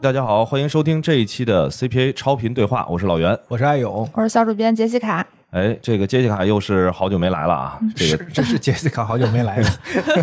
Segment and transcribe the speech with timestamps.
[0.00, 3.36] 大家好，欢迎收听这一期的 CPA 超频对话，我是老袁。
[3.48, 5.26] 我是艾勇，我是小主编杰西卡。
[5.50, 7.80] 哎，这个杰西卡又是好久没来了啊！
[7.96, 9.68] 这是个这是杰西卡好久没来了，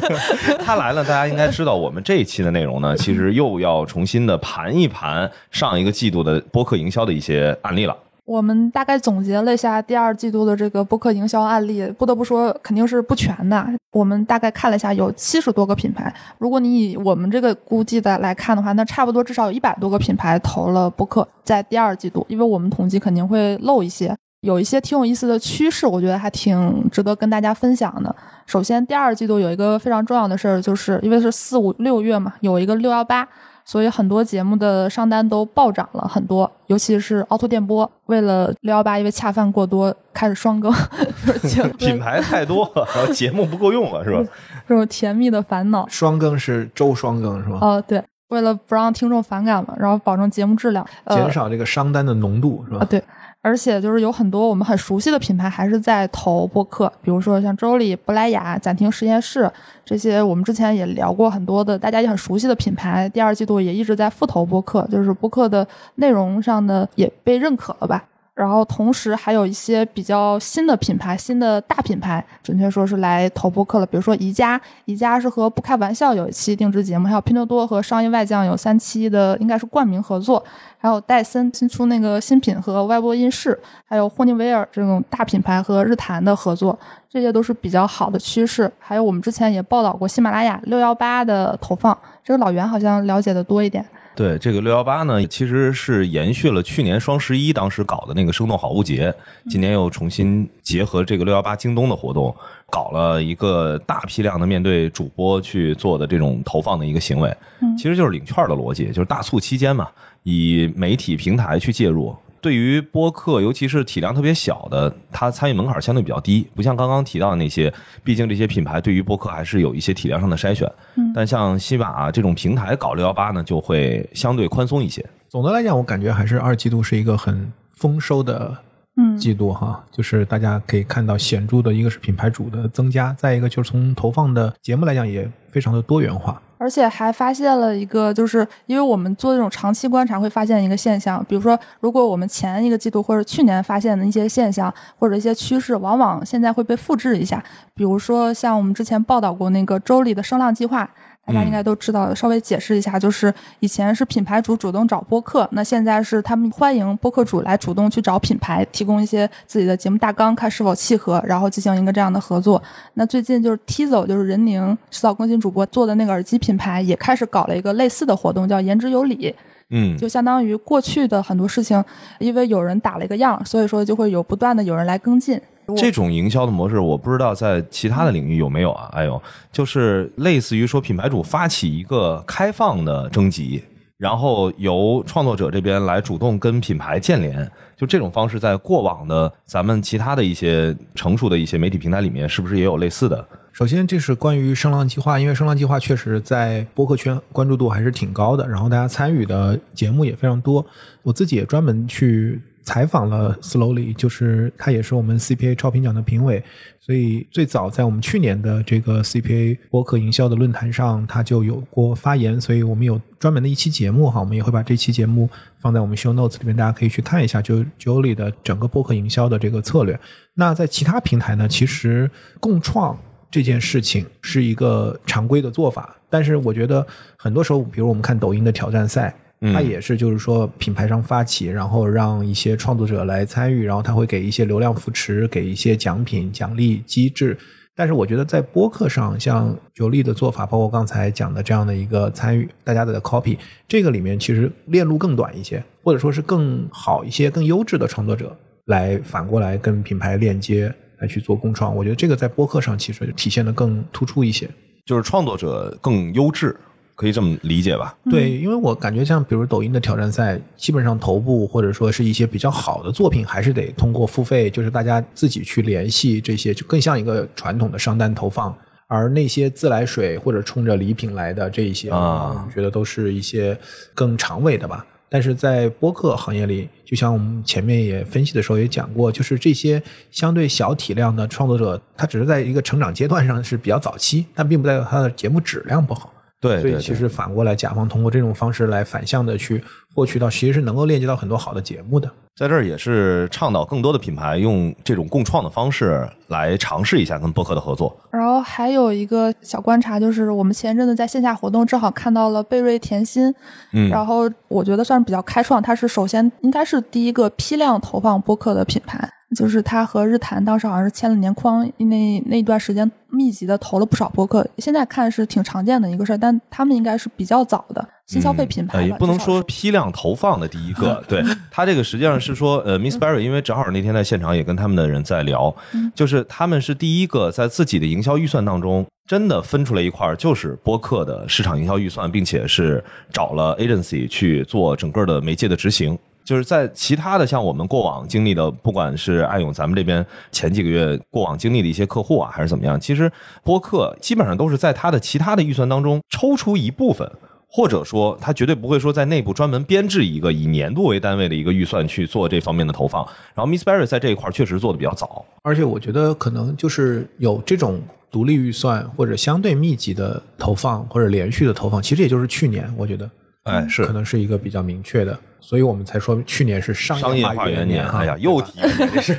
[0.64, 7.98] 他来了，大家应该知道，我们这一期的内容呢， 其实又要重新的盘一盘上一个季度的播客营销的一些案例了。
[8.26, 13.66] 我们大概总结了一下第二季度的这个播客营销案例，不得不说肯定是不全的。
[13.92, 16.14] 我们大概看了一下，有七十多个品牌。
[16.40, 24.16] 如果你以我们这个估计的来看的话，那差不多至少有一百多个品牌投了播客在第二季度，因为我们统计肯定会漏一些。
[24.42, 28.16] 有一些挺有意思的趋势，我觉得还挺值得跟大家分享的。
[28.46, 33.28] 首先，第二季度有一个非常重要的事儿，就是因为是四五六月嘛，有一个六幺八，
[33.66, 40.72] 所以很多节目的上单都暴涨了很多，尤其是凹凸电波，为了六幺八，因为恰饭过多，开始双更，
[41.78, 44.24] 品牌太多了，然后节目不够用了，是吧？
[44.68, 45.86] 这种甜蜜的烦恼。
[45.90, 47.58] 双更是周双更是吧？
[47.60, 52.82] 哦，对，为了不让听众反感嘛，然后保证节目质量，呃减少这个商单的浓度是吧？
[52.82, 53.04] 啊对。
[53.46, 59.48] 而且就是有很多我们很熟悉的品牌还是在投播客，比如说像周丽、珀莱雅、暂停实验室
[59.86, 63.08] 这些，我们之前也聊过很多的，大家也很熟悉的品牌。
[63.10, 68.04] 第二季度也一直在复投播客，就是播客的内容上的也被认可了吧。
[68.36, 73.86] 然后同时还有一些比较新的品牌、新的大品牌，准确说是来投播客了。
[73.86, 80.44] 比如说宜家，宜家是和不开玩笑有一期定制节目，还有拼多多和商业外酱有三期的应该是冠名合作，
[80.78, 86.78] 还有戴森新出那个新品和外播音室，还有霍尼韦尔这种大品牌和日坛的合作，
[87.10, 88.70] 这些都是比较好的趋势。
[88.78, 93.86] 还有我们之前也报道过喜马拉雅六幺八的投放，这个老袁好像了解的多一点。
[94.16, 99.14] 对这个六幺八呢，其实是延续了去年双十一当时搞的那个生动好物节，
[99.50, 102.34] 今年又重新结合这个六幺八京东的活动，
[102.70, 107.36] 搞了一个大批量的面对主播去做的这种投放的一个行为，
[107.78, 109.90] 其实就是领券的逻辑，就是大促期间嘛，
[110.24, 112.16] 以媒体平台去介入。
[112.46, 117.74] 对于播客，尤其是体量特别小的，它参与门槛相对比较低，不像刚刚提到的那些，
[118.04, 120.72] 毕竟这些品牌对于播客还是有一些体量上的筛选。
[120.96, 125.04] 嗯但像西马这种平台搞六幺八呢，就会相对宽松一些。
[125.28, 128.56] 总的来讲，我感觉还是二季度是一个很丰收的
[128.98, 136.40] 嗯季度哈，就是大家可以看到显著的一个是品牌主的增加，再一个就是从投放的节目来讲也非常的多元化。
[136.58, 147.44] 而且还发现了一个，就是因为我们做这种长期观察，会发现一个现象，比如说，如果我们前一个季度或者去年发现的一些现象或者一些趋势，往往现在会被复制一下。
[147.74, 150.90] 比如说，像我们之前报道过那个周里的声浪计划，
[151.26, 152.14] 大家应该都知道。
[152.14, 162.62] 稍微解释一下，就是以前是品牌主主动找播客，那现在是他们欢迎播客主来主动去找品牌，提供一些自己的节目大纲，看是否契合，然后进行一个这样的合作。
[162.94, 169.34] 那最近就是 Tizo，就是任宁迟早更新主播做的那个耳机品牌，也开始搞了一个类似的活动，叫言之有理。
[169.70, 171.84] 嗯，就相当于过去的很多事情，
[172.20, 175.42] 因为有人打了一个样，所以说就会有不断的有人来跟进。
[175.76, 178.90] 这种营销的模式，我不知道在其他的领域有没有啊？
[178.94, 179.22] 哎呦，
[179.52, 183.64] 就是类似于说品牌主发起一个开放的征集，
[183.98, 193.26] 然后由创作者这边来主动跟品牌建联，就这种方式，在过往的咱们其他的一些成熟的一些媒体平台里面，是不是也有类似的？
[193.54, 200.66] 首先，这是关于声浪计划，因为声浪计划确实在播客圈关注度还是挺高的，然后大家参与的节目也非常多。
[201.04, 206.44] 我自己也专门去采访了 Slowly，就是他也是我们 CPA 超评奖的评委，
[206.80, 220.00] 所以最早在我们去年的这个 CPA 播客营销的论坛上，他就有过发言，所以我们有专门的一期节目哈，我们也会把这期节目放在我们 show notes 里面，大家可以去看一下，就 Jolie 的整个播客营销的这个策略。
[220.34, 222.98] 那在其他平台呢，其实共创。
[223.32, 226.86] 这件事情是一个常规的做法，但是我觉得
[227.18, 237.38] 很多时候，比如我们看抖音的挑战赛，它也是就是说品牌商发起，然后让一些创作者来参与，然后他会给一些流量扶持，给一些奖品、奖励机制。
[237.76, 243.38] 但是我觉得在播客上，像九力的做法，包括刚才讲的这样的一个参与，大家的 copy，
[243.68, 248.36] 这个里面其实链路更短一些，或者说是更好一些、更优质的创作者
[248.66, 250.74] 来反过来跟品牌链接。
[251.02, 254.50] 来去做共创，我觉得这个在播客上其实体现的更突出一些。
[254.86, 256.56] 就是创作者更优质，
[256.96, 257.96] 可以这么理解吧？
[258.10, 268.56] 对，因为我感觉像比如抖音的挑战赛，基本上头部或者说是一些比较好的作品，还是得通过付费，就是大家自己去联系这些，就更像一个传统的商单投放。
[268.88, 273.58] 而那些自来水或者冲着礼品来的这一些啊我觉得都是一些
[273.96, 274.86] 更长尾的吧。
[275.10, 279.82] 但是在播客行业里，就像我们前面也分析的时候也讲过，就是这些
[280.12, 286.12] 相对小体量的创作者，他只是在一个成长阶段上是比较早期，但并不代表他的节目质量不好。
[286.48, 289.64] 对，所以其实反过来，甲方通过这种方式来反向的去
[289.96, 292.10] 获取到，其实是能够链接到很多好的节目的。
[292.36, 297.96] 在这儿也是倡导更多的品牌用这种共创的方式来尝试一下跟播客的合作。
[298.12, 303.34] 然后还有一个小观察，就是我们前阵子在线下活动正好看到了贝瑞甜心，
[303.72, 325.54] 嗯然后我觉得算是比较开创，它是首先应该是第一个批量投放播客的品牌，就是他和日坛当时好像是签了年框，那那段时间密集的投了不少播客，现在看是挺常见的一个事儿，但他们应该是比较早的新消费品牌也不能说批量投放的第一个，对 他这个实际上是说，呃，Miss Barry，因为正好那天在现场也跟他们的人在聊，
[325.94, 335.98] 就是他们是第一个在自己的营销预算当中真的分出来一块儿就是播客的市场营销预算，并且是找了 agency 去做整个的媒介的执行。
[336.26, 343.10] 就是在其他的像我们过往经历的，不管是爱勇咱们这边前几个月过往经历的一些客户啊，还是怎么样，其实
[343.44, 347.10] 播客基本上都是在他的其他的预算当中抽出一部分，
[347.48, 353.08] 或者说他绝对不会说在内部专门编制一个以年度为单位的一个预算去做这方面的投放。
[353.34, 357.80] 然后 Miss Berry 在这一块儿确实做的比较早，而且我觉得可能就是有这种
[358.12, 363.10] 独立预算或者相对密集的投放或者连续的投放，其实也就是去年，我觉得
[363.44, 365.16] 哎，是可能是一一个比较明确的，
[365.48, 367.88] 所以我们才说去年是商商业化化元年。
[367.88, 368.60] 哈哎呀，又提
[369.00, 369.16] 是。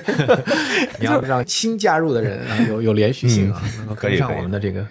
[0.98, 4.84] 你要让新加入的人啊有有连续性啊，能够跟上我们的这个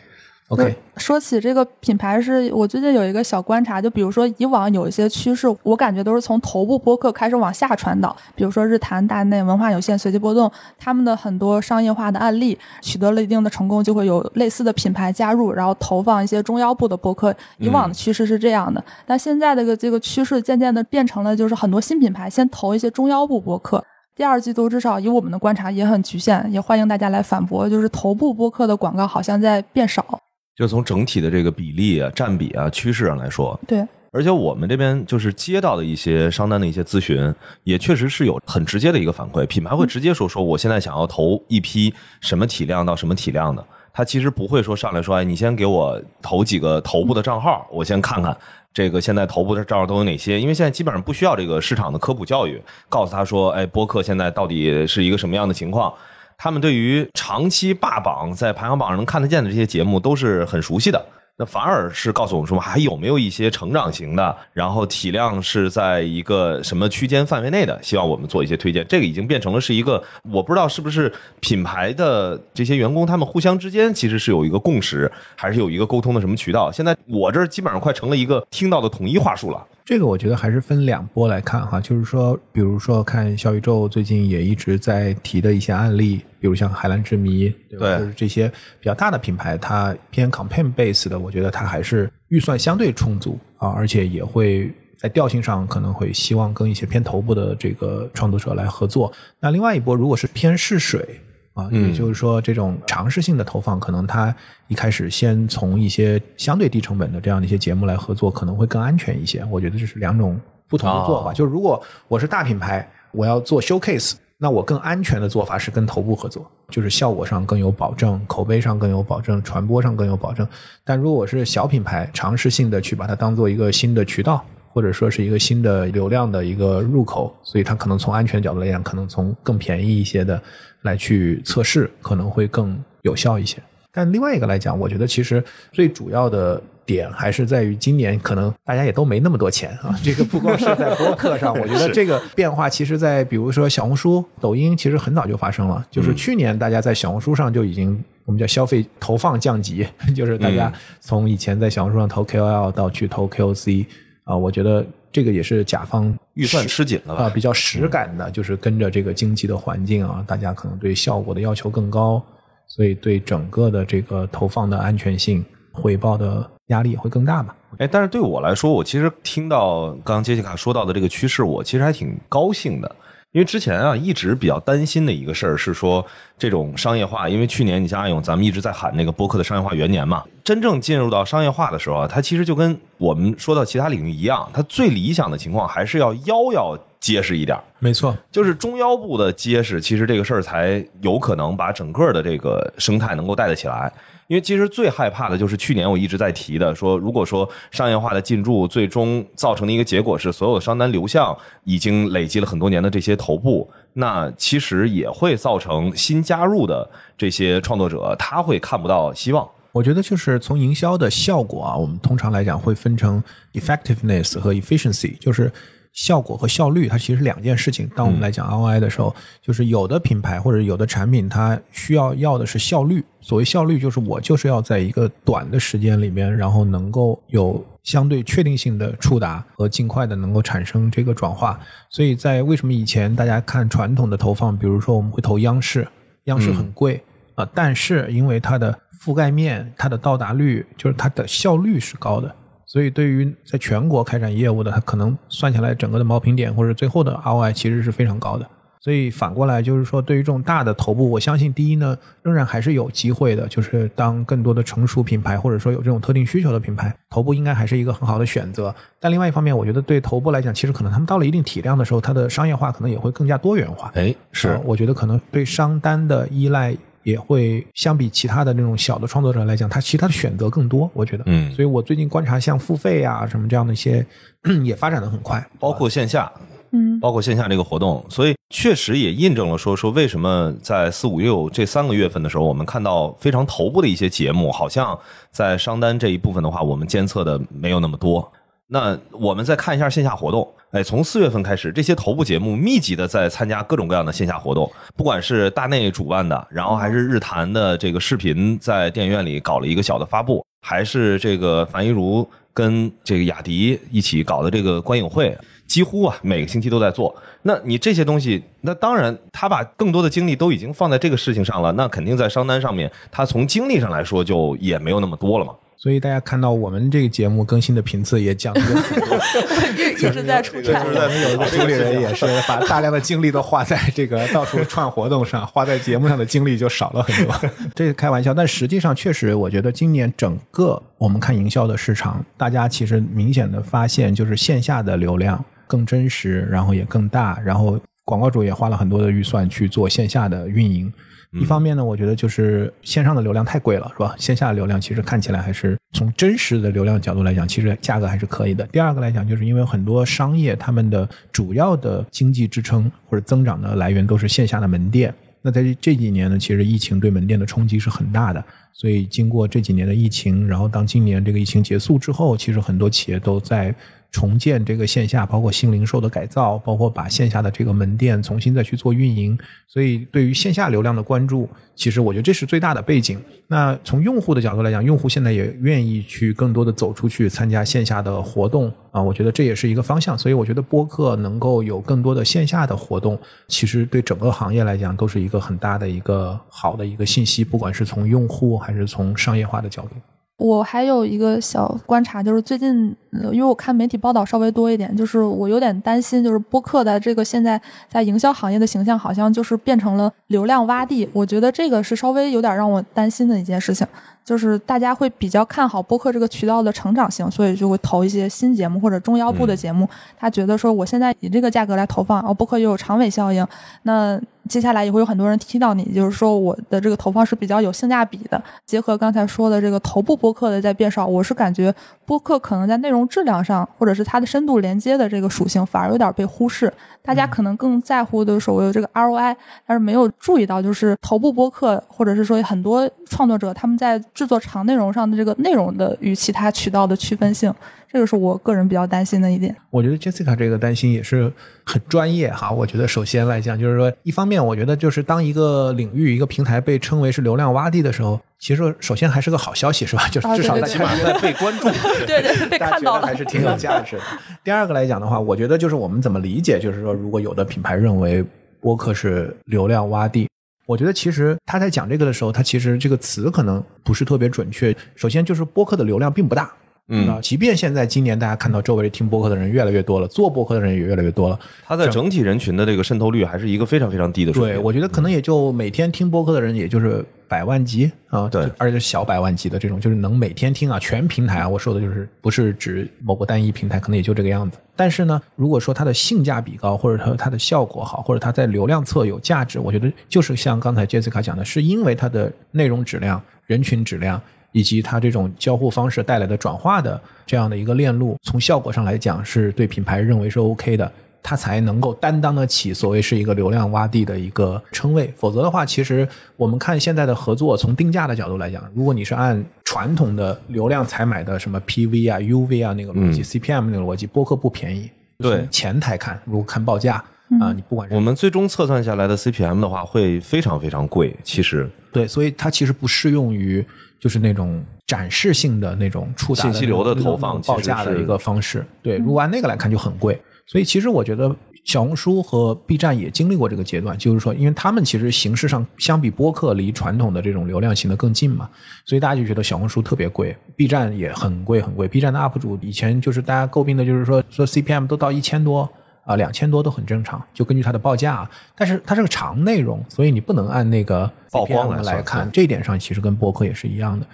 [0.50, 0.76] OK。
[0.98, 17.36] 说起这个品牌是，我最近有一个小观察，就比如说以往有一些趋势，我感觉都是从头部播客开始往下传导，比如说日坛、大内、文化有限、随机波动，他们的很多商业化的案例取得了一定的成功，就会有类似的品牌加入，然后投放一些中腰部的播客。
[17.58, 23.84] 以往的趋势是这样的，但现在的个这个趋势渐渐的变成了，就是很多新品牌先投一些中腰部播客。
[24.16, 30.20] 第二季度至少以我们的观察也很局限，也欢迎大家来反驳，就是头部播客的广告好像在变少。
[30.56, 48.36] 就从整体的这个比例啊、占比啊、趋势上来说，对，而且我们这边就是接到的一些商单的一些咨询，也确实是有很直接的一个反馈，品牌会直接说说我现在想要投一批什么体量到什么体量的，他其实不会说上来说，哎，你先给我投几个头部的账号，我先看看。
[48.74, 50.38] 这个现在头部的账号都有哪些？
[50.38, 55.94] 因为现在基本上不需要这个市场的科普教育，告诉他说，哎，播客现在到底是一个什么样的情况？
[56.38, 61.06] 他们对于长期霸榜在排行榜上能看得见的这些节目都是很熟悉的。
[61.38, 68.86] 那反而是告诉我们说，还有没有一些成长型的，然后体量是在一个什么区间范围内的，希望我们做一些推荐。
[68.88, 70.02] 这个已经变成了是一个，
[70.32, 71.12] 我不知道是不是
[71.42, 76.72] 品牌的这些员工他们互相之间其实是有一个共识，还是有一个沟通的什么渠道。
[76.72, 79.62] 现在我这基本上快成了一个听到的统一话术了。
[79.86, 87.98] 这个我觉得还是分两波来看哈，就是说，比如说看小宇宙最近也一直在提的一些案例，比如像海蓝之谜，对吧？
[87.98, 88.50] 对就是这些
[88.80, 99.14] 比较大的品牌，它偏 campaign base 的，我觉得它还是预算相对充足啊，而且也会在调性上可能会希望跟一些偏头部的这个创作者来合作。
[99.40, 101.22] 那另外一波如果是偏试水。
[101.56, 104.36] 啊，嗯也就是说，这种尝试性的投放，可能它
[104.68, 109.44] 一开始先从一些相对低成本的这样的一些节目来合作，可能会更安全一些。
[109.50, 111.32] 我觉得这是两种不同的做法。
[111.32, 120.46] 哦就是如果我是大品牌，我要做 showcase，那我更安全的做法是跟头部合作，就是效果上更有保证，口碑上更有保证，传播上更有保证。
[120.84, 124.44] 但如果我是小品牌，尝试性的去把它当做一个新的渠道。
[124.76, 130.42] 或者说是一个新的流量的一个入口，所以它可能从安全角度来讲，可能从更便宜一些的
[130.82, 133.58] 来去测试，可能会更有效一些。
[133.94, 135.42] 但另外一个来讲，我觉得其实
[135.72, 139.98] 最主要的点还是在于今年可能大家也都没那么多钱啊。
[140.04, 145.82] 这个不光是在播客上，我觉得这个变化其实，在比如说小红书、抖音，其实很早就发生了。
[145.90, 147.98] 就是去年大家在小红书上就已经。
[148.26, 153.86] 我们叫消费投放降级， 就是大家从以前在小红书上投 KOL 到去投 KOC
[154.26, 157.30] 啊，我觉得这个也是甲方预算吃紧了啊，吧？
[157.30, 162.22] 比较实感的，就是跟着这个经济的环境啊，大家可能对效果的要求更高，
[162.68, 167.56] 所以对整个的这个投放的安全性、回报的压力也会更大吧。
[167.78, 172.96] 哎，但是对我来说，我其实听到刚刚杰西卡说到的这个趋势，我其实还挺高兴的，
[173.36, 176.04] 因为之前啊一直比较担心的一个事儿是说
[176.38, 187.56] 这种商业化，因为去年你像阿勇，咱们一直在喊那个播客的商业化元年嘛，真正进入到商业化的时候啊，它其实就跟我们说到其他领域一样，它最理想的情况还是要腰要结实一点。
[187.78, 193.92] 没错，就是中腰部的结实，其实这个事儿才有可能把整个的这个生态能够带得起来。
[194.28, 209.48] 因为其实最害怕的就是去年我一直在提的，说如果说商业化的进驻最终造成的一个结果是所有的商单流向已经累积了很多年的这些头部，那其实也会造成新加入的这些创作者他会看不到希望。
[209.72, 213.22] 我觉得就是从营销的效果啊，我们通常来讲会分成
[213.54, 215.52] effectiveness 和 efficiency，就是
[215.96, 217.90] 效果和效率，它其实是两件事情。
[217.96, 223.04] 当我们来讲 ROI 的时候，就是有的品牌或者有的产品，它需要要的是效率。
[223.22, 231.60] 所谓效率，就是我就是要在一个短的时间里面，然后能够有相对确定性的触达和尽快的能够产生这个转化。
[231.90, 235.88] 所以在为什么以前大家看传统的投放，比如说我们会投央视，
[236.26, 237.02] 央视很贵
[237.36, 242.36] 啊、但是因为它的覆盖面、它的到达率，就是它的效率是高的。
[242.76, 248.46] 所以，对于在全国开展业务的，它可能算下来整个的毛评点或者最后的 ROI 其实是非常高的。
[248.82, 253.48] 所以反过来就是说，对于这种大的头部，我相信第一呢，仍然还是有机会的。
[253.48, 258.76] 就是当更多的成熟品牌或者说有这种特定需求的品牌，头部应该还是一个很好的选择。
[259.00, 263.90] 但另外一方面，我觉得对头部来讲，其实可能他们到了一定体量的时候，它的商业化可能也会更加多元化。
[263.96, 270.90] 哎，是呃我觉得可能对商单的依赖也会相比其他的那种小的创作者来讲，他其他的选择更多。
[270.92, 274.04] 我觉得，嗯所以我最近观察像付费啊什么这样的一些
[274.66, 276.32] 也发展的很快，包括线下，
[276.72, 284.98] 嗯，包括线下这个活动，所以确实也印证了说说为什么在四五六这三个月份的时候，我们看到非常头部的一些节目，好像
[285.32, 288.32] 在商单这一部分的话，我们监测的没有那么多。
[288.68, 307.16] 那我们再看一下线下活动，哎，从四月份开始，这些头部节目密集的在参加各种各样的线下活动，不管是大内主办的，然后还是日坛的这个视频在电影院里搞了一个小的发布，还是这个樊一茹跟这个雅迪一起搞的这个观影会，几乎啊每个星期都在做。
[307.44, 315.54] 那你这些东西，那当然他把更多的精力都已经放在这个事情上了，那肯定在商单上面，他从精力上来说就也没有那么多了嘛。
[315.86, 319.20] 所以大家看到我们这个节目更新的频次也降低了很多。
[319.94, 320.84] 一直在出差。
[320.84, 327.36] 我们有一个 主理人也是把大量的精力都花在这个到处串活动上，花在节目上的精力就少了很多。
[327.76, 340.92] 这是开玩笑，但实际上确实，我觉得今年整个我们看营销的市场，大家其实明显的发现，就是线下的流量更真实，然后也更大，然后广告主也花了很多的预算去做线下的运营。
[341.40, 344.16] 一方面呢，我觉得就是线上的流量太贵了，是吧？
[344.18, 348.66] 线下的流量其实看起来还是从真实的流量角度来讲，其实价格还是可以的。
[348.68, 355.14] 第二个来讲，就是因为很多商业他们的主要的经济支撑或者增长的来源都是线下的门店。
[355.42, 363.74] 那在这几年呢，其实疫情对门店的冲击是很大的，所以经过这几年的疫情，然后当今年这个疫情结束之后，其实很多企业都在
[364.12, 369.38] 重建这个线下，包括新零售的改造，包括把线下的这个门店重新再去做运营。
[369.68, 373.22] 所以对于线下流量的关注，其实我觉得这是最大的背景。
[373.48, 380.18] 那从用户的角度来讲，用户现在也愿意去更多的走出去参加线下的活动啊，我觉得这也是一个方向。
[380.18, 383.20] 所以我觉得播客能够有更多的线下的活动，
[383.50, 389.96] 其实对整个行业来讲都是一个很大的一个好的一个信息，不管是从用户还是从商业化的角度。
[390.38, 401.08] 我还有一个小观察，就是最近，呃因为我看媒体报道稍微多一点，就是我有点担心，就是播客的这个现在在营销行业的形象，好像就是变成了流量洼地。
[401.14, 403.88] 我觉得这个是稍微有点让我担心的一件事情，
[404.26, 409.88] 就是大家会比较看好播客这个渠道的成长性，所以就会投一些新节目或者中腰部的节目。
[410.20, 413.48] 他觉得说，我现在以这个价格来投放，然后播客又有长尾效应，
[413.84, 418.42] 那接下来也会有很多人提到你，就是说我的这个投放是比较有性价比的。
[418.66, 421.74] 结合刚才说的这个头部播客的在变少，我是感觉
[422.06, 426.72] 播客可能在内容质量上，或者是它的深度连接的这个属性，反而有点被忽视。
[427.06, 429.36] 大家可能更在乎的所谓的这个 ROI，
[429.66, 437.54] 但是没有注意到，就是头部播客或者是说很多创作者他们在制作长内容上的这个内容的与其他渠道的区分性，
[437.92, 439.56] 这个是我个人比较担心的一点。
[439.70, 441.32] 我觉得 Jessica 这个担心也是
[441.64, 442.50] 很专业哈。
[442.50, 450.08] 我觉得首先来讲，就是说，一方面我觉得就是当一个领域、一个平台被称为是流量洼地的时候，其实首先还是个好消息，是吧？
[450.14, 451.68] 就是啊至少大对对家觉得被关注，
[452.06, 453.16] 对对， 被大家看到得还。
[453.16, 454.04] 是挺有价值的。
[454.46, 458.24] 第二个来讲的话，我觉得就是我们怎么理解，就是说，如果有的品牌认为
[458.62, 460.30] 播客是流量洼地。
[460.68, 464.76] 我觉得其实他在讲这个的时候，他其实这个词可能不是特别准确。
[464.96, 466.52] 首先就是播客的流量并不大，
[466.88, 474.64] 嗯那即便现在今年大家看到周围听播客的人越来越多了，做播客的人也越来越多了，它在整体人群的这个渗透率还是一个非常非常低的水对，平。
[474.64, 484.60] 我觉得可能也就每天听播客的人，也就是百万级啊，对而且是小百万级的这种，就是能每天听啊，全平台啊，我说的就是不是指某个单一平台，可能也就这个样子。
[484.76, 494.22] 但是呢，如果说它的性价比高，或者说它的效果好，或者它在流量侧有价值，我觉得就是像刚才 Jessica 讲的，是因为它的内容质量、人群质量。
[494.56, 500.90] 以及它这种交互方式带来的转化的这样的一个链路，从效果上来讲是对品牌认为是 OK 的，
[501.22, 505.14] 它才能够担当得起所谓是一个流量洼地的一个称谓。
[505.18, 506.08] 否则的话，其实
[506.38, 514.90] 我们看现在的合作，从定价的角度来讲，如果你是按传统的流量采买的什么 PV 啊、UV 啊那个逻辑、CPM 那个逻辑，播客不便宜。
[515.18, 517.04] 对从前台看，如果看报价
[517.42, 521.14] 啊，你不管是我们最终测算下来的 CPM 的话，会非常非常贵。
[521.26, 523.66] 其实对，所以它其实不适用于
[524.06, 528.64] 就是那种展示性的那种触达信息流的投放报价的一个方式。
[528.84, 530.22] 对，如果按那个来看就很贵。
[530.46, 538.48] 所以其实我觉得小红书和 B 站也经历过这个阶段，就是说，因为他们其实形式上相比播客离传统的这种流量型的更近嘛，
[538.86, 541.88] 所以大家就觉得小红书特别贵，B 站也很贵很贵。
[541.88, 545.68] B 站的 UP 主以前就是大家诟病的就是说说 CPM 都到一千多。
[546.06, 548.30] 啊，两千多都很正常，就根据它的报价。
[548.56, 552.32] 但是它是个长内容，所以你不能按那个曝光来来看。
[552.32, 554.06] 这一点上其实跟播客也是一样的。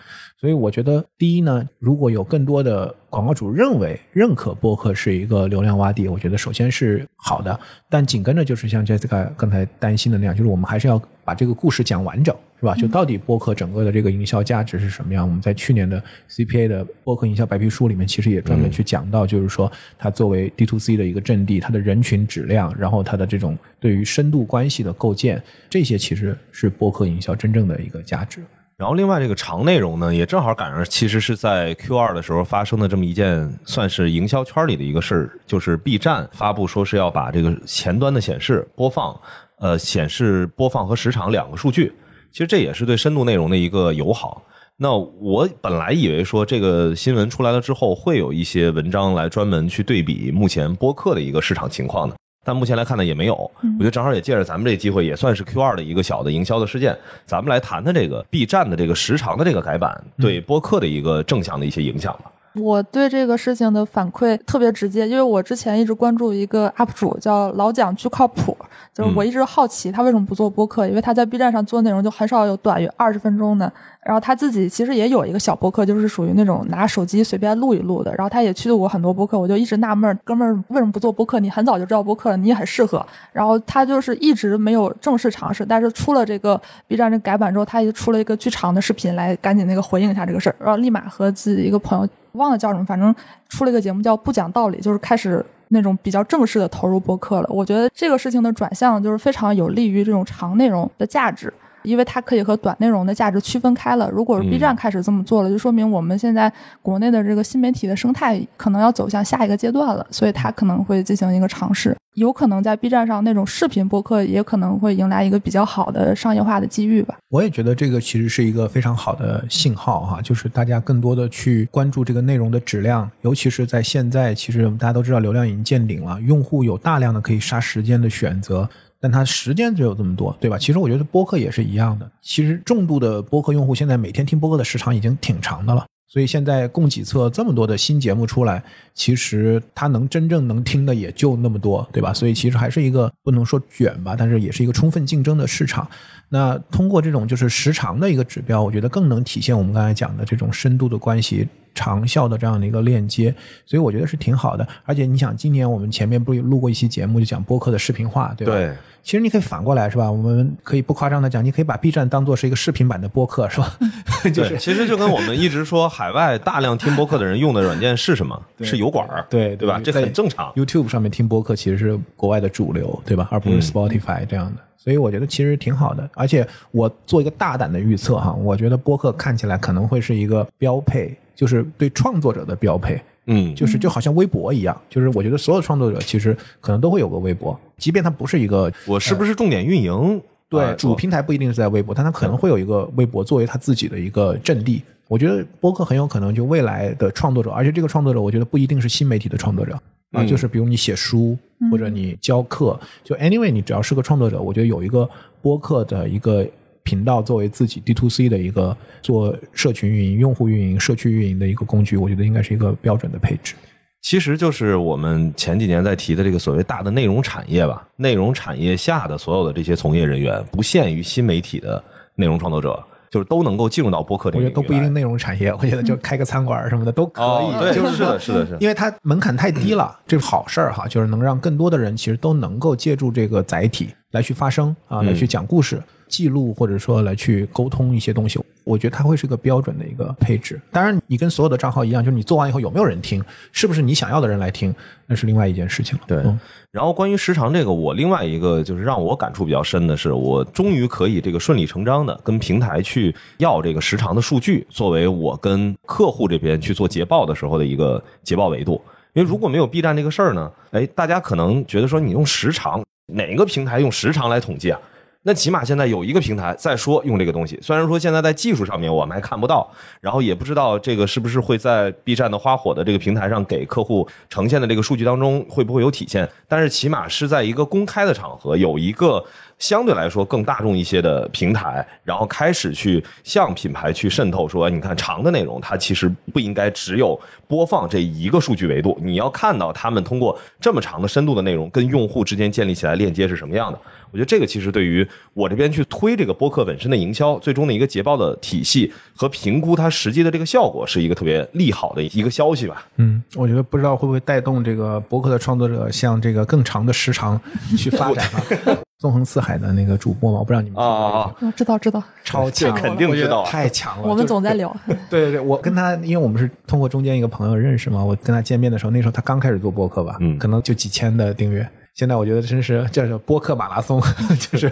[0.42, 7.60] 所以我觉得，第一呢，如果有更多的广告主认为认可播客是一个流量洼地，我觉得首先是好的。
[7.88, 12.74] 但紧跟着就是像 Jessica 刚才担心的那样，就是我们还是要把这个故事讲完整，是吧？
[12.74, 15.28] 就到底播客整个的这个营销价值是什么样？
[15.28, 28.42] 我们在去年的 CPA 的播客营销白皮书里面，其实也专门去讲到，就是说它作为 D to C 的一个阵地，它的人群质量，然后它的这种对于深度关系的构建，这些其实是播客营销真正的一个价值。
[28.82, 39.16] 然后另外这个长内容呢，也正好赶上其实是在 Q 二的时候发生的这么一件算是营销圈里的一个事儿，就是 B 站发布说是要把这个前端的显示播放，
[39.60, 41.94] 呃，显示播放和时长两个数据，
[42.32, 44.42] 其实这也是对深度内容的一个友好。
[44.78, 52.16] 那我本来以为说这个新闻出来了之后，会有一些文章来专门去对比目前播客的一个市场情况的。
[52.44, 53.36] 但目前来看呢，也没有。
[53.36, 62.32] 我觉得正好也借着咱们这机会，也算是 Q 二的一个小的营销的事件，咱们来谈谈这个 B 站的这个时长的这个改版对播客的一个正向的一些影响吧。
[62.56, 68.58] 我对这个事情的反馈特别直接，因为我之前一直关注一个 UP 主叫老蒋巨靠谱，
[68.94, 73.72] 就是我一直好奇他为什么不做播客，因为他在 B 站上做内容就很少有短于二十分钟的。
[74.04, 78.12] 然后他自己其实也有一个小播客，就是属于那种拿手机随便录一录的。
[78.16, 81.40] 然后他也去过很多播客，我就一直纳闷，哥们儿为什么不做播客？
[81.40, 83.06] 你很早就知道播客了，你也很适合。
[83.32, 93.14] 然后他就是一直没有正式尝试，但是出了这个 B 站这改版之后，他也出了一个巨长的视频来赶紧那个回应一下这个事儿，然后立马和自己一个朋友忘了叫什么，反正
[93.50, 95.46] 出了一个节目叫不讲道理，就是开始。
[95.74, 101.54] 那种比较正式的投入播客了，我觉得这个事情的转向就是非常有利于这种长内容的价值。
[101.84, 104.10] 因为它可以和短内容的价值区分开了。
[104.12, 111.96] 如果是 B 站开始这么做了，就说明我们现在国内的这个新媒体的生态可能要走向下一个阶段了，所以它可能会进行一个尝试。
[112.16, 117.16] 有可能在 B 站上那种视频播客也可能会迎来一个比较好的商业化的机遇吧。
[117.30, 128.70] 我也觉得这个其实是一个非常好的信号哈，就是大家更多的去关注这个内容的质量，尤其是在现在，其实大家都知道流量已经见顶了，用户有大量的可以杀时间的选择。
[129.02, 130.58] 但它时间只有这么多，对吧？
[130.60, 132.10] 其实我觉得播客也是一样的。
[132.22, 142.14] 其实重度的播客用户现在每天听播客的时长已经挺长的了，所以现在供给侧这么多的新节目出来，其实他能真正能听的也就那么多，对吧？
[142.14, 145.90] 所以其实还是一个不能说卷吧，但是也是一个充分竞争的市场。
[146.30, 151.48] 那通过这种就是时长的一个指标，我觉得更能体现我们刚才讲的这种深度的关系。
[151.74, 153.34] 长效的这样的一个链接，
[153.66, 154.68] 所以我觉得是挺好的。
[154.84, 158.54] 而且你想，今年我们前面不是录过一期节目，就讲播客的视频化，对吧？
[158.54, 158.74] 对。
[159.04, 160.12] 其实你可以反过来，是吧？
[160.12, 163.76] 我们可以不夸张的讲，你可以把 B 站当做是一个视频版的播客，是吧？
[164.32, 168.40] 就是，其实就跟我们一直说，海外大量听播客的人用的软件是什么？
[168.62, 169.82] 是油管儿，对对吧？
[169.84, 170.54] 这很正常。
[170.54, 173.28] YouTube 上面听播客其实是国外的主流，对吧？
[173.32, 174.62] 而不是 Spotify 这样的。
[174.78, 176.08] 所以我觉得其实挺好的。
[176.14, 181.16] 而且我做一个大胆的预测哈，我觉得播客看起来可能会是一个标配。
[181.42, 194.84] 就是对创作者的标配，嗯，就是就好像微博一样，就是我觉得所有创作者其实可能都会有个微博，即便它不是一个我是不是重点运营，对主平台不一定是在微博，但它可能会有一个微博作为他自己的一个阵地。
[195.08, 199.76] 我觉得播客很有可能就未来的创作者，而且这个创作者我觉得不一定是新媒体的创作者
[200.12, 201.36] 啊，就是比如你写书
[201.72, 205.10] 或者你教课，就 anyway 你只要是个创作者，我觉得有一个
[205.42, 206.46] 播客的一个。
[206.84, 213.56] 频道作为自己 D to C 的一个做社群运营、用户运营、社区运营的一个工具，我觉得应该是一个标准的配置。
[214.02, 221.82] 其实就是我们前几年在提的这个所谓大的内容产业吧，内容产业下的所有的这些从业人员，不限于新媒体的
[222.16, 227.24] 内容创作者，就是都能够进入到播客我觉得都不一定内容产业，我觉得就开个餐馆什么的都可以。
[227.24, 235.80] 哦对就是是的是的是的因为它门槛太低了，这是好事儿哈，就是能让更多的人其实都能够借助这个载体来去发声啊，来去讲故事、
[236.12, 238.38] 记录，或者说来去沟通一些东西。
[238.64, 240.62] 我觉得它会是个标准的一个配置。
[240.72, 244.74] 当然，你跟所有的账号一样，就是你做完以后有没有人听，是不是你想要的人来听，
[245.08, 246.04] 那是另外一件事情了。
[246.08, 246.40] 对嗯
[246.72, 258.82] 然后关于时长这个，我另外一个就是让我感触比较深的是，我终于可以这个顺理成章的跟平台去要这个时长的数据，作为我跟客户这边去做捷报的时候的一个捷报维度。
[259.14, 264.80] 因为如果没有 B 站这个事儿呢，哎，大家可能觉得说你用时长，哪个平台用时长来统计啊？
[265.24, 279.24] 那起码现在有一个平台在说用这个东西，虽然说现在在技术上面我们还看不到，然后也不知道这个是不是会在 B 站的花火的这个平台上给客户呈现的这个数据当中会不会有体现，但是起码是在一个公开的场合，有一个
[279.60, 293.80] 相对来说更大众一些的平台，然后开始去向品牌去渗透，说，你看长的内容它其实不应该只有播放这一个数据维度，你要看到他们通过这么长的深度的内容跟用户之间建立起来链接是什么样的。
[294.12, 302.86] 我觉得这个其实对于我这边去推这个播客本身的营销，最终的一个捷报的体系和评估它实际的这个效果，是一个特别利好的一个消息吧。
[302.98, 307.40] 嗯，我觉得不知道会不会带动这个播客的创作者向这个更长的时长
[307.78, 308.78] 去发展啊。
[309.02, 311.36] 纵横四海的那个主播嘛，我不知道你们啊啊啊！
[311.42, 314.08] 嗯知道知道，超强，这肯定知道太强了。
[314.08, 314.72] 我们总在聊。
[315.10, 321.68] 对对对，我跟他，因为我们是通过中间一个朋友认识嘛，我跟他见面的时候，那时候他刚开始做播客吧，嗯可能就几千的订阅。
[321.94, 324.02] 现在我觉得真是叫做播客马拉松，
[324.40, 324.70] 就是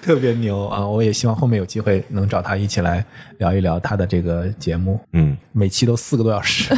[0.00, 0.86] 特别牛啊！
[0.86, 3.04] 我也希望后面有机会能找他一起来
[3.38, 6.74] 聊一聊他的这个节目，嗯，每期都四个多小时，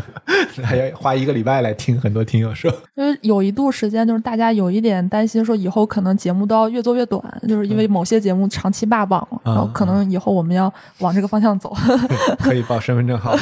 [0.64, 2.00] 还要花一个礼拜来听。
[2.00, 11.76] 很多听友说，因为有一度时间，就是大家有一点担心，说以后可能节目都要越做越短，就是因为某些节目长期霸榜，然后可能以后我们要往这个方向走。
[12.40, 13.36] 可以报身份证号。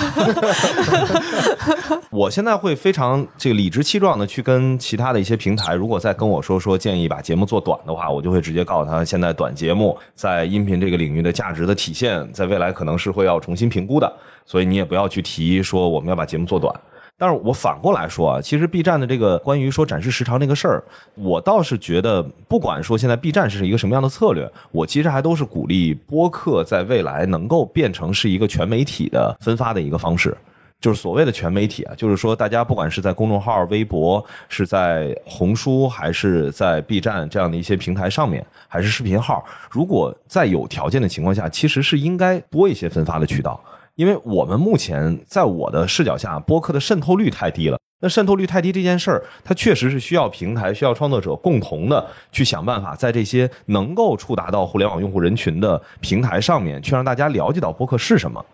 [2.11, 14.11] 我现在会非常这个理直气壮的去跟其他的一些平台，如果再跟我说说建议把节目做短的话，我就会直接告诉他，现在短节目在音频这个领域的价值的体现，在未来可能是会要重新评估的，
[14.47, 16.75] 所以你也不要去提说我们要把节目做短。
[17.19, 20.83] 但是我反过来说啊，其实 B 站的这个关于说展示时长这个事儿，
[21.15, 30.37] 我倒是觉得，不管说现在 B 站是一个什么样的策略，我其实还都是鼓励播客在未来能够变成是一个全媒体的分发的一个方式。
[30.83, 43.63] 就是所谓的全媒体啊，就是说大家不管是在公众号、微博，是在红书，还是在 B 站这样的一些平台上面，还是视频号，如果在有条件的情况下，其实是应该多一些分发的渠道。
[43.95, 47.79] 因为我们目前在我的视角下，播客的渗透率太低了。
[48.01, 58.45] 那渗透率太低这件事儿，它确实是需要平台、需要创作者共同的去想办法，在这些能够触达到互联网用户人群的平台上面，去让大家了解到播客是什么。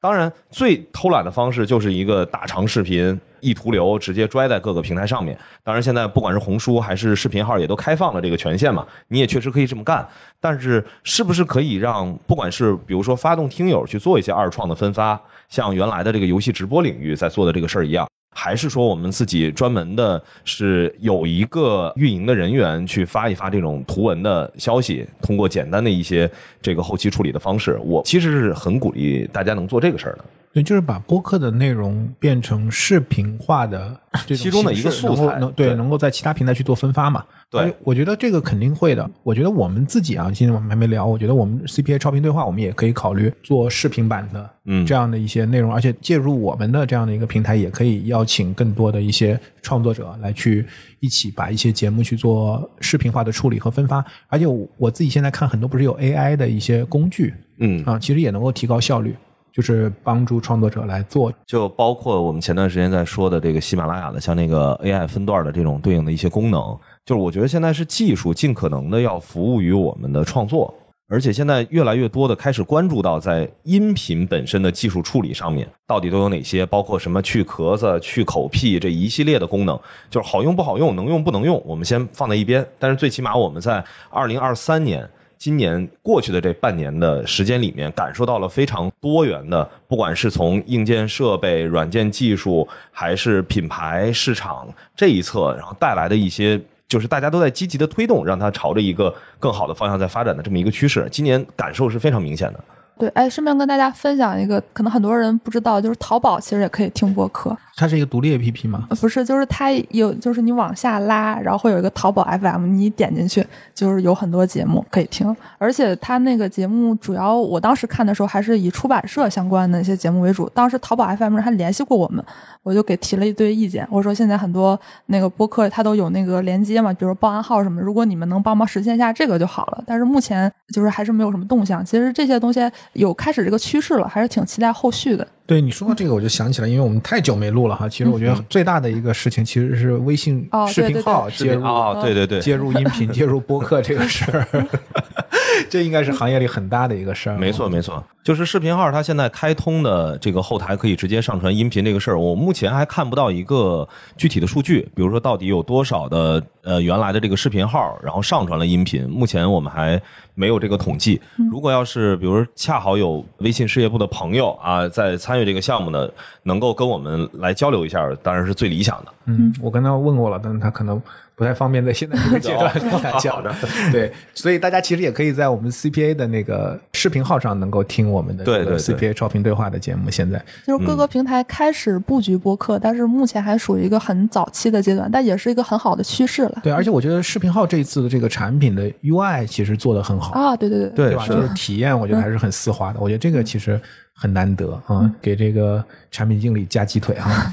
[0.00, 5.36] 当然，最偷懒的方式就是一个打长视频一图流直接拽在各个平台上面。
[5.64, 10.06] 当然，现在不管是红书还是视频号，也都开放了这个权限嘛，你也确实可以这么干。
[10.38, 18.06] 但是，是不是可以让不管是比如说发动听友去做一些二创的分发，像原来的这个游戏直播领域在做的这个事儿一样？
[18.38, 30.24] 还是说我们自己专门的是有一个运营的人员去发一发这种图文的消息，通过简单的一些这个后期处理的方式，我其实是很鼓励大家能做这个事儿的。
[30.56, 33.94] 对，就是把播客的内容变成视频化的
[34.26, 37.22] 这种其中的一个素材能对，对能够在其他平台去做分发嘛。
[37.50, 39.08] 对我觉得这个肯定会的。
[39.22, 50.64] 我觉得我们自己啊，今天我们还没聊，我觉得我们 CPA 超频对话，我们也可以考虑做视频版的，嗯这样的一些内容，而且介入我们的这样的一个平台，也可以邀请更多的一些创作者来去
[51.00, 54.02] 一起把一些节目去做视频化的处理和分发。
[54.28, 59.14] 而且我我自己现在看很多不是有 AI 的一些工具嗯，啊，其实也能够提高效率。
[59.56, 70.74] 就是帮助创作者来做就包括我们前段时间在说的这个喜马拉雅的，像那个 AI 分段的这种对应的一些功能，就是我觉得现在是技术尽可能的要服务于我们的创作，
[71.08, 82.62] 而且现在越来越多的开始关注到在音频本身的技术处理上面到底都有哪些，包括什么去壳子、去口癖这一系列的功能，就是好用不好用、能用不能用，我们先放在一边。
[82.78, 85.08] 但是最起码我们在二零二三年。
[85.46, 101.06] 今年过去的这半年的时间里面，感受到了非常多元的，不管是从硬件设备、软件技术，还是品牌市场这一侧，然后带来的一些就是大家都在积极的推动，让它朝着一个更好的方向在发展的这么一个趋势。
[101.12, 102.58] 今年感受是非常明显的。
[102.98, 107.56] 对，哎，顺便跟大家分享一个，可能很多人不知道，就是淘宝其实也可以听播客。
[107.76, 108.86] 它是一个独立 APP 吗？
[108.88, 120.48] 呃不是，就是它有，就是你往下拉，然后会有一个淘宝 FM，你点进去就是有很多节目可以听，而且它那个节目主要我当时看的时候还是以出版社相关的一些节目为主。
[120.54, 122.24] 当时淘宝 FM 上还联系过我们，
[122.62, 129.84] 我就给提了一堆意见，我说现在很多那个播客它都有那个连接嘛，比如报暗号什么，如果你们能帮忙实现一下这个就好了。
[129.86, 131.84] 但是目前就是还是没有什么动向。
[131.84, 132.58] 其实这些东西
[132.92, 135.26] 有开始这个趋势了，还是挺期待后续的。
[135.46, 137.88] 对你说到这个，我就想起来，因为我们太久没录了哈。
[137.88, 144.68] 其实我觉得最大的一个事情其实是微信哦视频号接入啊，对对对，接入音频、接入播客这个事儿，
[145.70, 147.36] 这应该是行业里很大的一个事儿。
[147.38, 160.00] 没错，没错，就是视频号，它现在开通的这个后台可以直接上传音频这个事儿，我目前还看不到一个具体的数据，比如说到底有多少的呃原来的这个视频号，然后上传了音频，目前我们还
[160.34, 161.20] 没有这个统计。
[161.50, 166.08] 如果要是比如恰好有微信事业部的朋友啊，在参与这个项目呢，
[166.42, 169.12] 能够跟我们来交流一下，当然是最理想的。
[169.26, 171.02] 嗯，我跟他问过了，但是他可能
[171.34, 173.52] 不太方便在现在这个阶段 跟大家讲的。
[173.90, 180.08] 对，所以大家其实也可以在我们 CPA 的那个视频号上能够听我们的对这个对对 CPA 超频对话的节目。
[180.08, 186.60] 现在就是各个平台开始布局播客，但是目前还属于一个很早期的阶段，但也是一个很好的趋势了。
[186.62, 191.26] 对，而且我觉得视频号这一次的这个产品的 UI 其实做的很好，啊，对对对，对对吧？
[191.26, 193.00] 就是体验，我觉得还是很丝滑的。
[193.00, 193.80] 我觉得这个其实
[194.16, 197.52] 很难得啊，给这个产品经理加鸡腿啊。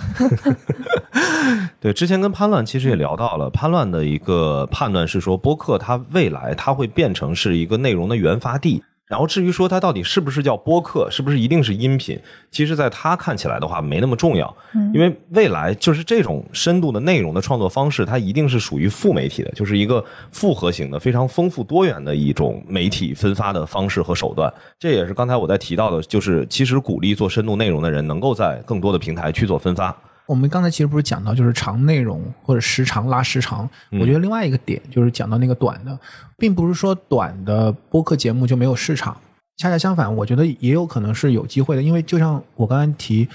[1.82, 8.82] 对，之前跟潘乱其实也聊到了，潘乱的一个判断是说，播客它未来它会变成是一个内容的源发地。
[9.06, 14.56] 然后至于说它到底是不是叫播客，是不是一定是音频，其实在他看起来的话没那么重要，
[14.94, 24.52] 因为未来就是这种深度的内容的创作方式，它一定是属于副媒体的，就是一个复合型的、非常丰富多元的一种媒体分发的方式和手段。
[24.80, 29.96] 这也是刚才我在提到的，就是其实鼓励做深度内容的人能够在更多的平台去做分发。
[30.26, 35.98] 我们刚才其实不是讲到就是长内容或者时长拉时长，我觉得另外一个点就是讲到那个短的，
[36.38, 39.20] 并不是说短的播客节目就没有市场，
[39.58, 43.28] 恰恰相反，我觉得也有可能是有机会的，因为就像我刚才提，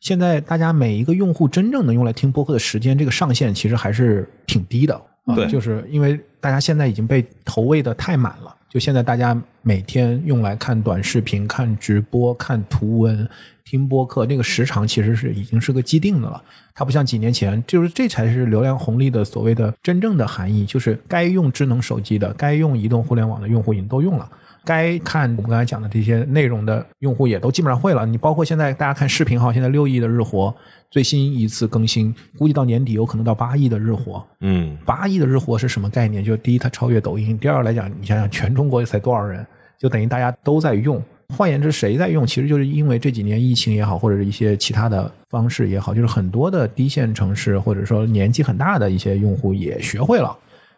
[0.00, 4.94] 现在大家每一个用户真正能用来听播客的时间，这个上限其实还是挺低的。
[5.26, 13.26] 啊对就是因为大家现在已经被投喂的太满了，就现在大家每天用来看短视频、看直播、看图文、
[13.64, 16.42] 听播客，那个时长其实是已经是个既定的了。
[16.74, 24.30] 它不像几年前，就是这才是流量红利的所谓的真正的含义，就是该用智能手机的、该用移动互联网的用户已经都用了。
[24.62, 28.04] 该看我们刚才讲的这些内容的用户也都基本上会了。
[28.04, 30.54] 你包括现在大家看视频号，现在六亿的日活，
[30.90, 34.24] 最新一次更新，估计到年底有可能到八亿的日活。
[34.40, 36.24] 嗯，八亿的日活是什么概念？
[36.24, 39.46] 就是第一，它超越抖音；第二来讲，你想想全中国才多少人，
[39.78, 41.02] 就等于大家都在用。
[41.30, 42.24] 换言之，谁在用？
[42.24, 50.36] 其实就是因为这几年疫情也好，或者是一些其他的方式也好，就是很多的低线城市或者说年纪很大的一些用户也学会了，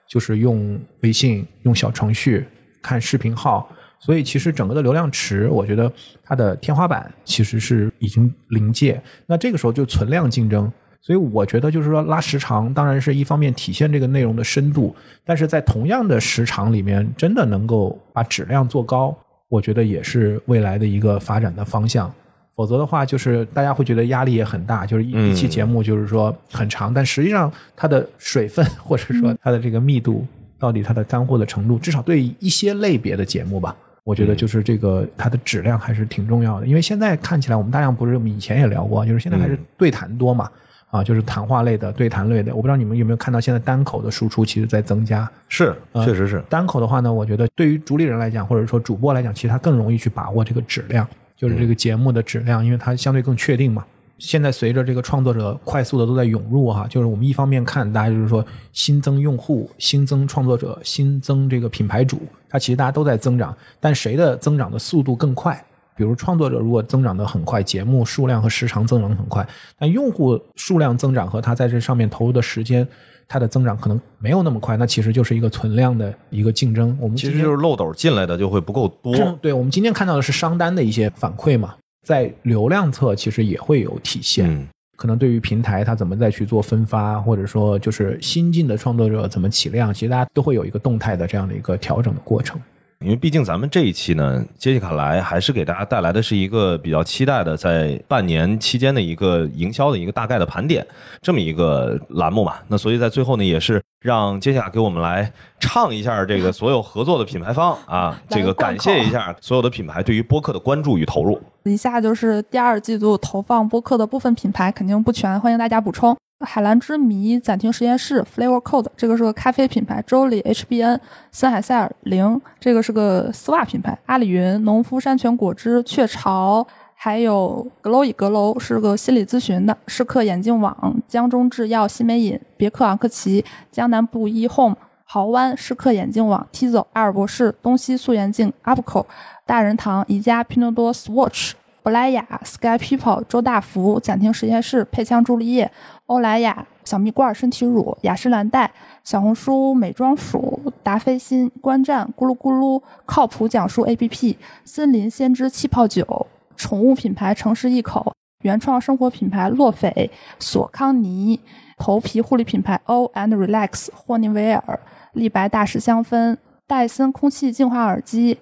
[0.09, 2.47] 就是用微信、用小程序
[2.83, 3.71] 看视频号。
[4.01, 5.91] 所以其实整个的流量池，我觉得
[6.23, 9.01] 它的天花板其实是已经临界。
[9.27, 10.71] 那这个时候就存量竞争。
[11.01, 19.17] 所以我觉得就是说拉时长，当然是一方面体现这个内容的深度，但是在同样的时长里面，真的能够把质量做高，
[19.49, 22.13] 我觉得也是未来的一个发展的方向。
[22.55, 30.27] 否则的话，就是大家会觉得压力也很大，就是一嗯一期节目就是说很长，但实际上它的水分或者说它的这个密度，
[30.59, 33.75] 到底它的干货的程度，至少对一些类别的节目吧，
[34.09, 36.67] 我觉得就是这个它的质量还是挺重要的。
[36.67, 40.49] 因为现在看起来，我们大量不是我们以前也聊过，就是现在还是对谈多嘛。
[40.91, 45.31] 啊，就是谈话类的、对谈类的，我不知道你们有没有看到，现在单口的输出其实在增加。
[45.47, 46.43] 是，确实是。
[46.49, 53.85] 单口的话呢，我觉得对于主理人来讲，或者说主播来讲，其实他更容易去把握这个质量，就是这个节目的质量，因为它相对更确定嘛。
[54.17, 58.43] 现在随着这个创作者快速的都在涌入哈，就是我们一方面看，大家就是说
[58.73, 65.63] 新增用户、新增创作者、新增这个品牌主，它其实大家都在增长，但谁的增长的速度更快？
[65.97, 69.45] 比如创作者如果增长的很快，节目数量和时长增长得很快，
[69.77, 72.87] 但用户数量增长和他在这上面投入的时间，
[73.27, 76.97] 它的增长可能没有那么快，那其实就是一个存量的一个竞争。
[77.01, 79.13] 我们其实就是漏斗进来的就会不够多。
[79.43, 81.75] 对，我们今天看到的是商单的一些反馈嘛，
[82.07, 84.49] 在流量侧其实也会有体现。
[84.49, 92.61] 嗯，可能对于平台它怎么再去做分发，或者说就是新进的创作者怎么起量，其实大家都会有一个动态的这样的一个调整的过程。
[93.05, 100.85] 因为毕竟咱们这一期呢，杰西卡来还是给大家带来的是一个比较期待的，在半年期间的一个营销的一个大概的盘点，
[101.23, 102.57] 这么一个栏目嘛。
[102.67, 111.41] 那所以在最后呢，也是让接下来给我们来唱一下这个所有合作的品牌方啊，这个感谢一下所有的品牌对于播客的关注与投入。
[111.65, 116.17] 以下就是第二季度投放播客的部分品牌，肯定不全，欢迎大家补充。
[116.47, 121.01] 海蓝之谜、暂停实验室、Flavor Code，这个是个咖啡品牌；周里 HBN、
[121.33, 126.65] 森海塞尔零，这个是个丝袜品牌；阿里云、农夫山泉果汁、雀巢，
[127.01, 139.07] 还有阁楼与阁楼是个心理咨询的；适客眼镜网、江中制药、新美饮、别克昂克旗、江南布衣 Home、豪湾、适客眼镜网、Tizo、阿尔博士、东西素颜镜、Upco、
[139.47, 141.53] 大人堂、宜家、拼多多、Swatch。
[141.85, 145.71] 珀莱雅、Sky People、周大福、暂停实验室、配枪朱丽叶、
[146.07, 148.71] 欧莱雅、小蜜罐身体乳、雅诗兰黛、
[149.05, 156.27] 小红书美妆鼠、达霏欣、观战、咕噜咕噜、靠谱讲述 APP、森林先知气泡酒、
[156.59, 161.41] 宠物品牌城市一口、原创生活品牌洛斐、索康尼、
[161.79, 164.81] 头皮护理品牌 O and Relax、霍尼韦尔、
[165.13, 168.37] 立白大师香氛、戴森空气净化耳机、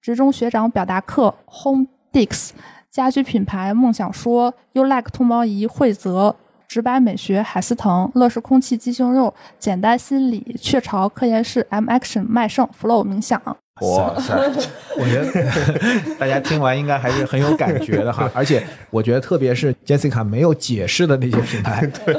[0.00, 2.50] 职中学长表达课、Home Dix。
[2.90, 6.36] 家居品牌梦想说 Ulike 脱毛仪惠泽，
[6.68, 13.40] 直白美学海思腾，乐视空气鸡胸肉，简单心理雀巢科研室，M Action 麦盛 Flow 冥想。
[13.82, 14.34] 哇塞！
[14.96, 15.50] 我觉得
[16.18, 22.14] 大家听完应该还是很有感觉的哈， 而且我觉得特别是 Jessica 没有解释的那些品牌， 对，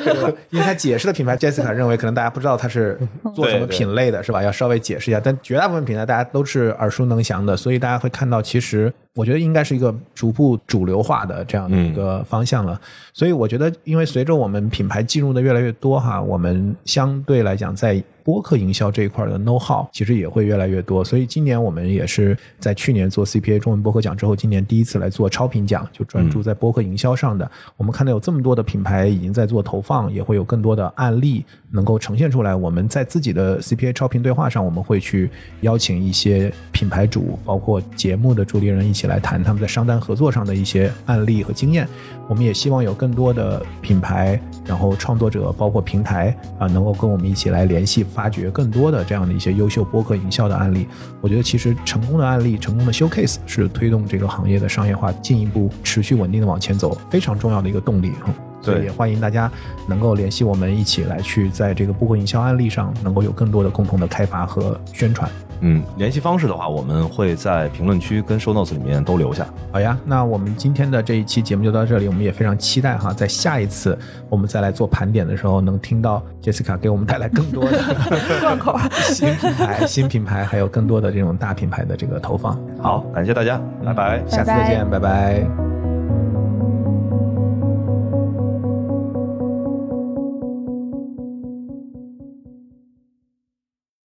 [0.50, 3.00] 因为他解释的品牌，Jessica 认为可能大家不知道他是
[3.36, 4.42] 做什么品类的，是吧？
[4.42, 5.22] 要稍微解释一下。
[5.24, 12.80] 但绝大部分品牌大家都是耳熟能详的，所以大家会看到，其实我觉得应该是一个逐步主流化的这样的一个方向了。
[13.14, 27.50] 所以我觉得，因为随着我们品牌进入的越来越多哈，我们相对来讲在播客营销这一块的 know how 其实也会越来越多，所以今年我们也是在去年做 CPA 中文播客奖之后，今年第一次来做超频奖，就专注在播客营销上的。
[27.76, 32.56] 我们看到有这么多的品牌已经在做投放，也会有更多的案例能够呈现出来。
[32.56, 41.88] 我们在自己的 CPA 超频对话上，我们会去邀请一些品牌主，包括节目的主理人一起来谈他们在商单合作上的一些案例和经验。
[42.28, 48.04] 我们也希望有更多的品牌，然后创作者，包括平台啊，能够跟我们一起来联系。
[48.04, 50.88] 发掘更多的这样的一些优秀播客营销的案例，
[51.22, 58.34] 我觉得其实成功的案例、成功的 showcase 是推动这个行业的商业化进一步持续稳定的往前走非常重要的一个动力哈。
[58.64, 59.52] 所以也欢迎大家
[59.88, 65.30] 能够联系我们一起来去在这个部分营销案例上能够有更多的共同的开发和宣传。
[65.66, 69.48] 嗯，联系方式的话，我们会在评论区跟 show notes 里面都留下。
[69.72, 73.98] 好呀，那我们今天的这一期节目就到这里，我们也非常期待哈，在下一次
[74.28, 77.82] 我们再来做盘点的时候，能听到 Jessica 给我们带来更多的
[78.42, 78.78] 贯口
[79.14, 82.60] 新品牌、新品牌，还有更多的这种大品牌的这个投放。
[82.82, 85.73] 好，感谢大家，拜拜，下次再见，拜拜。